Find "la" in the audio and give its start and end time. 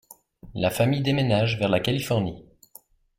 0.55-0.71, 1.69-1.79